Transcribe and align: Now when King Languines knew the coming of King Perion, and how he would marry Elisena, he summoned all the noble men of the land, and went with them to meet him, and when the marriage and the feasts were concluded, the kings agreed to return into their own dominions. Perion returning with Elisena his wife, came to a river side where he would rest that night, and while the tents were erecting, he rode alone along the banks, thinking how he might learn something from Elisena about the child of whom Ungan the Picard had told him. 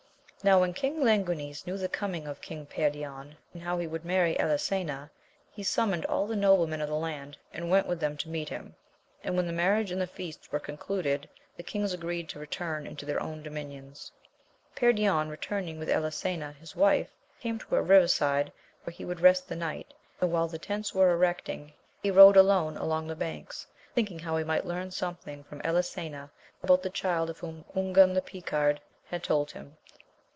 Now 0.43 0.61
when 0.61 0.73
King 0.73 1.03
Languines 1.03 1.67
knew 1.67 1.77
the 1.77 1.87
coming 1.87 2.25
of 2.25 2.41
King 2.41 2.65
Perion, 2.65 3.37
and 3.53 3.61
how 3.61 3.77
he 3.77 3.85
would 3.85 4.03
marry 4.03 4.39
Elisena, 4.39 5.11
he 5.51 5.61
summoned 5.61 6.03
all 6.07 6.25
the 6.25 6.35
noble 6.35 6.65
men 6.65 6.81
of 6.81 6.89
the 6.89 6.95
land, 6.95 7.37
and 7.53 7.69
went 7.69 7.85
with 7.85 7.99
them 7.99 8.17
to 8.17 8.27
meet 8.27 8.49
him, 8.49 8.73
and 9.23 9.35
when 9.35 9.45
the 9.45 9.53
marriage 9.53 9.91
and 9.91 10.01
the 10.01 10.07
feasts 10.07 10.51
were 10.51 10.59
concluded, 10.59 11.29
the 11.57 11.61
kings 11.61 11.93
agreed 11.93 12.27
to 12.29 12.39
return 12.39 12.87
into 12.87 13.05
their 13.05 13.21
own 13.21 13.43
dominions. 13.43 14.11
Perion 14.75 15.29
returning 15.29 15.77
with 15.77 15.89
Elisena 15.91 16.53
his 16.53 16.75
wife, 16.75 17.11
came 17.39 17.59
to 17.59 17.75
a 17.75 17.81
river 17.83 18.07
side 18.07 18.51
where 18.83 18.91
he 18.91 19.05
would 19.05 19.19
rest 19.19 19.47
that 19.47 19.57
night, 19.57 19.93
and 20.19 20.31
while 20.31 20.47
the 20.47 20.57
tents 20.57 20.91
were 20.95 21.11
erecting, 21.13 21.71
he 22.01 22.09
rode 22.09 22.35
alone 22.35 22.77
along 22.77 23.05
the 23.05 23.15
banks, 23.15 23.67
thinking 23.93 24.17
how 24.17 24.35
he 24.37 24.43
might 24.43 24.65
learn 24.65 24.89
something 24.89 25.43
from 25.43 25.61
Elisena 25.63 26.31
about 26.63 26.81
the 26.81 26.89
child 26.89 27.29
of 27.29 27.37
whom 27.37 27.63
Ungan 27.75 28.15
the 28.15 28.23
Picard 28.23 28.81
had 29.05 29.21
told 29.23 29.51
him. 29.51 29.77